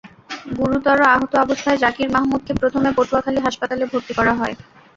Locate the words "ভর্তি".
3.91-4.13